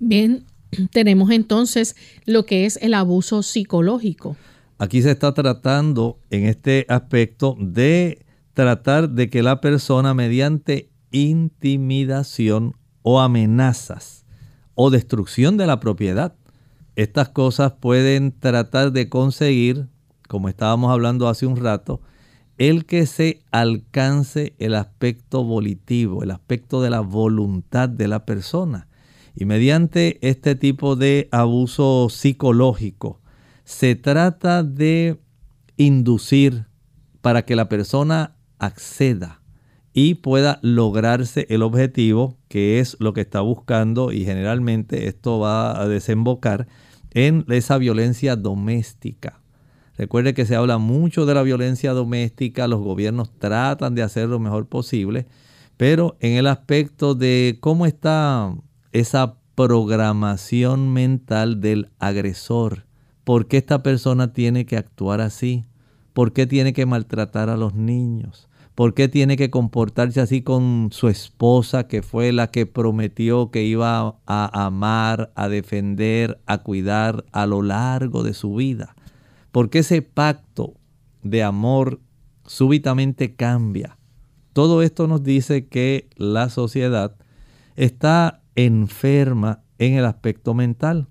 [0.00, 0.44] Bien,
[0.90, 1.94] tenemos entonces
[2.26, 4.36] lo que es el abuso psicológico.
[4.78, 12.74] Aquí se está tratando en este aspecto de tratar de que la persona mediante intimidación
[13.02, 14.26] o amenazas
[14.74, 16.34] o destrucción de la propiedad,
[16.96, 19.88] estas cosas pueden tratar de conseguir,
[20.28, 22.00] como estábamos hablando hace un rato,
[22.58, 28.88] el que se alcance el aspecto volitivo, el aspecto de la voluntad de la persona.
[29.34, 33.20] Y mediante este tipo de abuso psicológico,
[33.64, 35.18] se trata de
[35.76, 36.66] inducir
[37.22, 39.40] para que la persona acceda
[39.94, 45.80] y pueda lograrse el objetivo que es lo que está buscando y generalmente esto va
[45.80, 46.66] a desembocar
[47.14, 49.40] en esa violencia doméstica.
[49.96, 54.38] Recuerde que se habla mucho de la violencia doméstica, los gobiernos tratan de hacer lo
[54.38, 55.26] mejor posible,
[55.76, 58.54] pero en el aspecto de cómo está
[58.92, 62.86] esa programación mental del agresor.
[63.24, 65.64] ¿Por qué esta persona tiene que actuar así?
[66.12, 68.48] ¿Por qué tiene que maltratar a los niños?
[68.74, 73.64] ¿Por qué tiene que comportarse así con su esposa, que fue la que prometió que
[73.64, 78.96] iba a amar, a defender, a cuidar a lo largo de su vida?
[79.50, 80.74] ¿Por qué ese pacto
[81.22, 82.00] de amor
[82.46, 83.98] súbitamente cambia?
[84.54, 87.16] Todo esto nos dice que la sociedad
[87.76, 91.08] está enferma en el aspecto mental.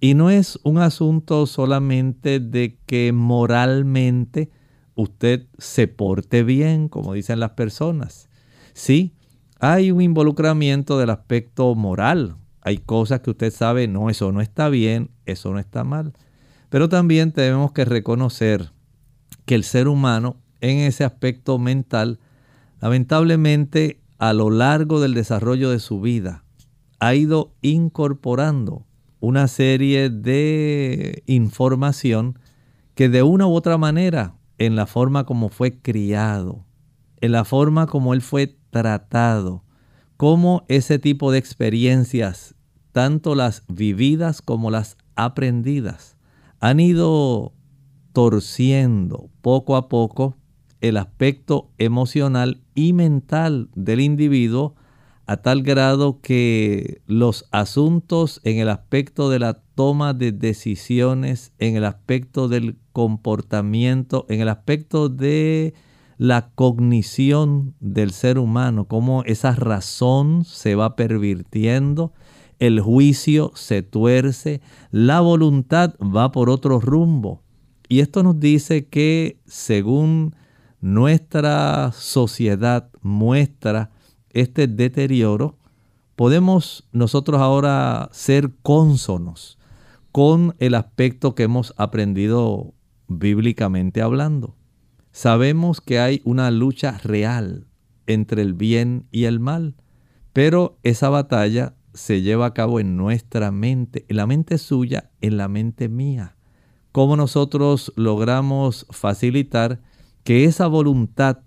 [0.00, 4.50] Y no es un asunto solamente de que moralmente
[4.94, 8.28] usted se porte bien, como dicen las personas.
[8.72, 9.14] Sí,
[9.60, 12.36] hay un involucramiento del aspecto moral.
[12.62, 16.12] Hay cosas que usted sabe, no, eso no está bien, eso no está mal.
[16.68, 18.70] Pero también tenemos que reconocer
[19.44, 22.20] que el ser humano en ese aspecto mental,
[22.80, 26.44] lamentablemente a lo largo del desarrollo de su vida,
[27.00, 28.86] ha ido incorporando
[29.18, 32.38] una serie de información
[32.94, 34.36] que de una u otra manera,
[34.66, 36.64] en la forma como fue criado,
[37.20, 39.64] en la forma como él fue tratado,
[40.16, 42.54] como ese tipo de experiencias,
[42.92, 46.16] tanto las vividas como las aprendidas,
[46.60, 47.54] han ido
[48.12, 50.36] torciendo poco a poco
[50.80, 54.76] el aspecto emocional y mental del individuo
[55.26, 61.76] a tal grado que los asuntos en el aspecto de la toma de decisiones, en
[61.76, 65.74] el aspecto del comportamiento, en el aspecto de
[66.18, 72.12] la cognición del ser humano, cómo esa razón se va pervirtiendo,
[72.58, 74.60] el juicio se tuerce,
[74.90, 77.42] la voluntad va por otro rumbo.
[77.88, 80.34] Y esto nos dice que según
[80.80, 83.90] nuestra sociedad muestra
[84.32, 85.58] este deterioro,
[86.16, 89.58] podemos nosotros ahora ser cónsonos
[90.12, 92.74] con el aspecto que hemos aprendido
[93.08, 94.54] bíblicamente hablando.
[95.10, 97.66] Sabemos que hay una lucha real
[98.06, 99.74] entre el bien y el mal,
[100.32, 105.36] pero esa batalla se lleva a cabo en nuestra mente, en la mente suya, en
[105.36, 106.36] la mente mía.
[106.92, 109.80] ¿Cómo nosotros logramos facilitar
[110.24, 111.38] que esa voluntad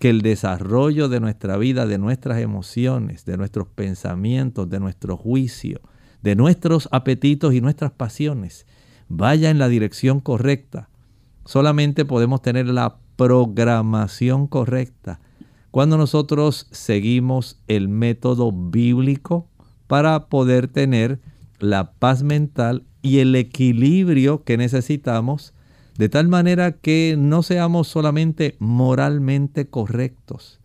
[0.00, 5.82] que el desarrollo de nuestra vida, de nuestras emociones, de nuestros pensamientos, de nuestro juicio,
[6.22, 8.66] de nuestros apetitos y nuestras pasiones
[9.08, 10.88] vaya en la dirección correcta.
[11.44, 15.20] Solamente podemos tener la programación correcta
[15.70, 19.48] cuando nosotros seguimos el método bíblico
[19.86, 21.20] para poder tener
[21.58, 25.52] la paz mental y el equilibrio que necesitamos
[26.00, 30.58] de tal manera que no seamos solamente moralmente correctos,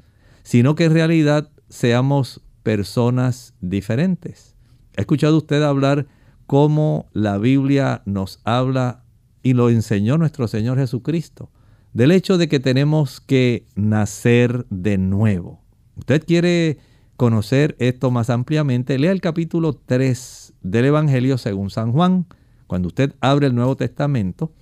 [0.43, 4.55] sino que en realidad seamos personas diferentes.
[4.95, 6.07] ¿Ha escuchado usted hablar
[6.47, 9.03] cómo la Biblia nos habla
[9.43, 11.51] y lo enseñó nuestro Señor Jesucristo?
[11.91, 15.59] Del hecho de que tenemos que nacer de nuevo.
[15.97, 16.77] Usted quiere
[17.17, 22.25] conocer esto más ampliamente, lea el capítulo 3 del Evangelio según San Juan.
[22.67, 24.53] Cuando usted abre el Nuevo Testamento,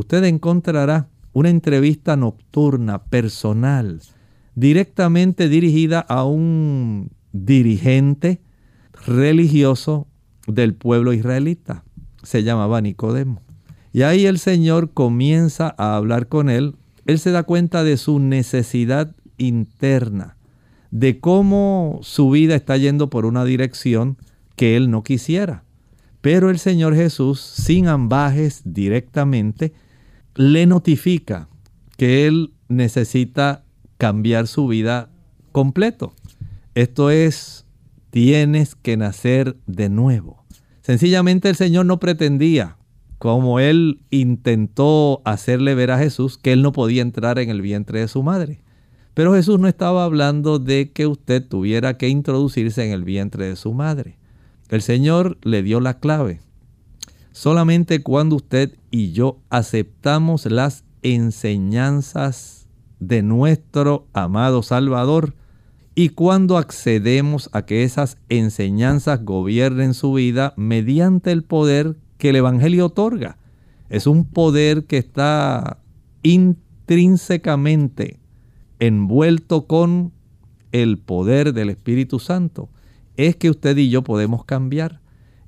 [0.00, 4.00] usted encontrará una entrevista nocturna, personal,
[4.54, 8.40] directamente dirigida a un dirigente
[9.06, 10.08] religioso
[10.46, 11.84] del pueblo israelita.
[12.22, 13.42] Se llamaba Nicodemo.
[13.92, 16.76] Y ahí el Señor comienza a hablar con él.
[17.06, 20.36] Él se da cuenta de su necesidad interna,
[20.90, 24.16] de cómo su vida está yendo por una dirección
[24.56, 25.64] que él no quisiera.
[26.20, 29.72] Pero el Señor Jesús, sin ambajes directamente,
[30.40, 31.50] le notifica
[31.98, 33.62] que él necesita
[33.98, 35.10] cambiar su vida
[35.52, 36.14] completo.
[36.74, 37.66] Esto es,
[38.08, 40.42] tienes que nacer de nuevo.
[40.80, 42.78] Sencillamente el Señor no pretendía,
[43.18, 48.00] como él intentó hacerle ver a Jesús, que él no podía entrar en el vientre
[48.00, 48.62] de su madre.
[49.12, 53.56] Pero Jesús no estaba hablando de que usted tuviera que introducirse en el vientre de
[53.56, 54.16] su madre.
[54.70, 56.40] El Señor le dio la clave.
[57.32, 62.68] Solamente cuando usted y yo aceptamos las enseñanzas
[62.98, 65.34] de nuestro amado Salvador
[65.94, 72.36] y cuando accedemos a que esas enseñanzas gobiernen su vida mediante el poder que el
[72.36, 73.38] Evangelio otorga.
[73.88, 75.78] Es un poder que está
[76.22, 78.18] intrínsecamente
[78.78, 80.12] envuelto con
[80.72, 82.68] el poder del Espíritu Santo
[83.16, 84.99] es que usted y yo podemos cambiar.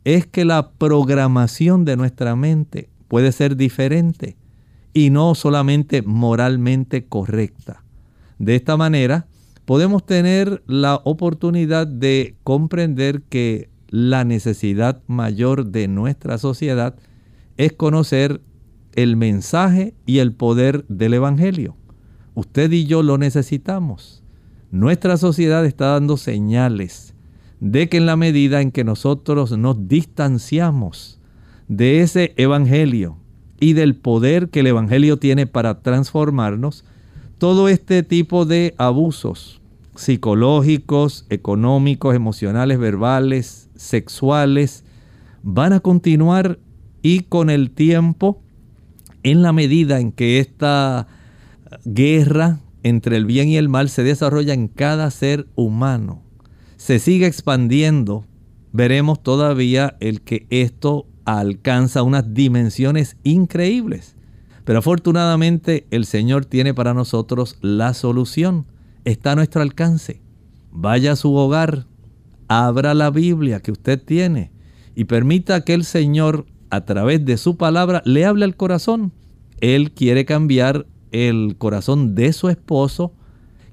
[0.04, 4.36] Es que la programación de nuestra mente puede ser diferente
[4.92, 7.84] y no solamente moralmente correcta.
[8.38, 9.26] De esta manera,
[9.64, 16.96] podemos tener la oportunidad de comprender que la necesidad mayor de nuestra sociedad
[17.56, 18.40] es conocer
[18.94, 21.76] el mensaje y el poder del Evangelio.
[22.34, 24.22] Usted y yo lo necesitamos.
[24.70, 27.14] Nuestra sociedad está dando señales
[27.62, 31.20] de que en la medida en que nosotros nos distanciamos
[31.68, 33.18] de ese evangelio
[33.60, 36.84] y del poder que el evangelio tiene para transformarnos,
[37.38, 39.60] todo este tipo de abusos
[39.94, 44.82] psicológicos, económicos, emocionales, verbales, sexuales,
[45.44, 46.58] van a continuar
[47.00, 48.42] y con el tiempo,
[49.22, 51.06] en la medida en que esta
[51.84, 56.21] guerra entre el bien y el mal se desarrolla en cada ser humano,
[56.82, 58.24] se sigue expandiendo,
[58.72, 64.16] veremos todavía el que esto alcanza unas dimensiones increíbles.
[64.64, 68.66] Pero afortunadamente el Señor tiene para nosotros la solución.
[69.04, 70.22] Está a nuestro alcance.
[70.72, 71.86] Vaya a su hogar,
[72.48, 74.50] abra la Biblia que usted tiene
[74.96, 79.12] y permita que el Señor a través de su palabra le hable al corazón.
[79.60, 83.12] Él quiere cambiar el corazón de su esposo,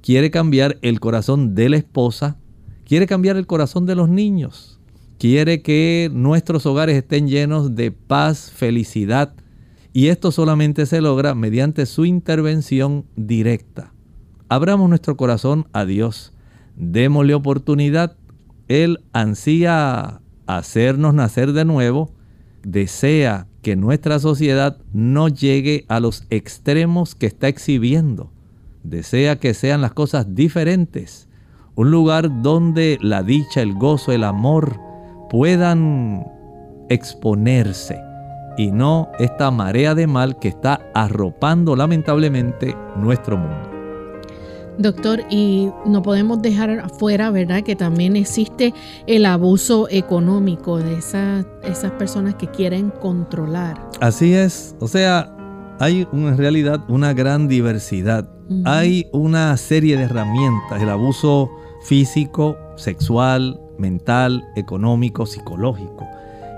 [0.03, 2.37] quiere cambiar el corazón de la esposa,
[2.89, 4.79] Quiere cambiar el corazón de los niños.
[5.19, 9.35] Quiere que nuestros hogares estén llenos de paz, felicidad.
[9.93, 13.93] Y esto solamente se logra mediante su intervención directa.
[14.49, 16.33] Abramos nuestro corazón a Dios.
[16.77, 18.17] Démosle oportunidad
[18.67, 22.11] Él ansía hacernos nacer de nuevo,
[22.63, 28.31] desea que nuestra sociedad no llegue a los extremos que está exhibiendo.
[28.81, 31.28] Desea que sean las cosas diferentes.
[31.75, 34.79] Un lugar donde la dicha, el gozo, el amor
[35.29, 36.25] puedan
[36.89, 37.97] exponerse
[38.57, 43.69] y no esta marea de mal que está arropando lamentablemente nuestro mundo.
[44.77, 48.73] Doctor, y no podemos dejar afuera, ¿verdad?, que también existe
[49.07, 53.89] el abuso económico de esas, esas personas que quieren controlar.
[53.99, 55.35] Así es, o sea,
[55.79, 58.29] hay en realidad una gran diversidad.
[58.65, 61.51] Hay una serie de herramientas, el abuso
[61.81, 66.07] físico, sexual, mental, económico, psicológico.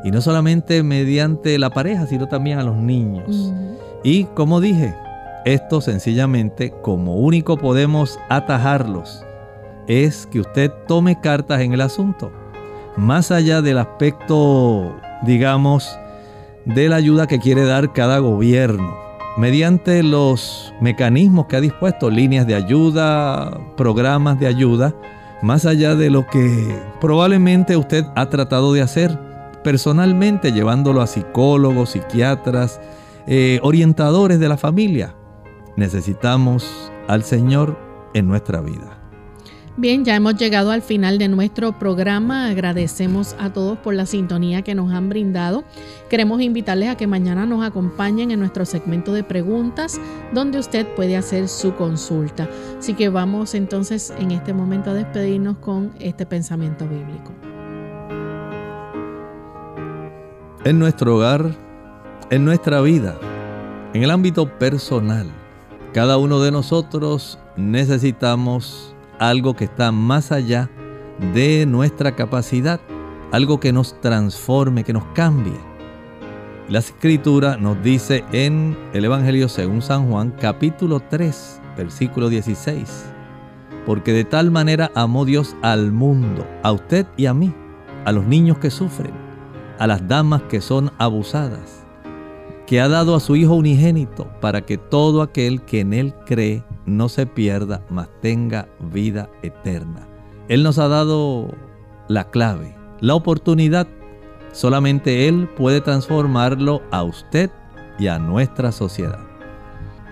[0.03, 3.53] Y no solamente mediante la pareja, sino también a los niños.
[4.03, 4.95] Y como dije,
[5.45, 9.23] esto sencillamente, como único podemos atajarlos,
[9.87, 12.31] es que usted tome cartas en el asunto.
[12.97, 15.97] Más allá del aspecto, digamos,
[16.65, 18.95] de la ayuda que quiere dar cada gobierno,
[19.37, 24.95] mediante los mecanismos que ha dispuesto, líneas de ayuda, programas de ayuda,
[25.41, 29.17] más allá de lo que probablemente usted ha tratado de hacer
[29.63, 32.79] personalmente, llevándolo a psicólogos, psiquiatras,
[33.27, 35.15] eh, orientadores de la familia
[35.75, 37.77] necesitamos al Señor
[38.13, 39.00] en nuestra vida.
[39.77, 42.47] Bien, ya hemos llegado al final de nuestro programa.
[42.47, 45.63] Agradecemos a todos por la sintonía que nos han brindado.
[46.09, 49.97] Queremos invitarles a que mañana nos acompañen en nuestro segmento de preguntas
[50.33, 52.49] donde usted puede hacer su consulta.
[52.77, 57.31] Así que vamos entonces en este momento a despedirnos con este pensamiento bíblico.
[60.65, 61.55] En nuestro hogar,
[62.29, 63.17] en nuestra vida,
[63.93, 65.27] en el ámbito personal,
[65.93, 70.67] cada uno de nosotros necesitamos algo que está más allá
[71.35, 72.81] de nuestra capacidad,
[73.31, 75.53] algo que nos transforme, que nos cambie.
[76.67, 83.13] La escritura nos dice en el Evangelio según San Juan capítulo 3, versículo 16,
[83.85, 87.53] porque de tal manera amó Dios al mundo, a usted y a mí,
[88.05, 89.13] a los niños que sufren,
[89.77, 91.85] a las damas que son abusadas
[92.65, 96.63] que ha dado a su Hijo unigénito para que todo aquel que en Él cree
[96.85, 100.07] no se pierda, mas tenga vida eterna.
[100.47, 101.53] Él nos ha dado
[102.07, 103.87] la clave, la oportunidad.
[104.51, 107.49] Solamente Él puede transformarlo a usted
[107.97, 109.19] y a nuestra sociedad.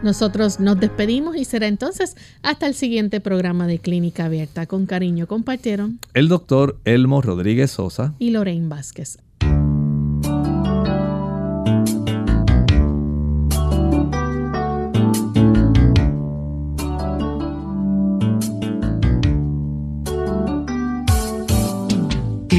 [0.02, 4.66] Nosotros nos despedimos y será entonces hasta el siguiente programa de Clínica Abierta.
[4.66, 9.18] Con cariño compartieron el doctor Elmo Rodríguez Sosa y Lorraine Vázquez.